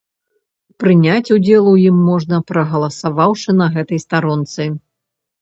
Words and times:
Прыняць 0.83 1.33
удзел 1.35 1.63
у 1.71 1.73
ім 1.89 1.99
можна, 2.07 2.39
прагаласаваўшы 2.53 3.49
на 3.61 3.69
гэтай 3.77 4.03
старонцы. 4.07 4.63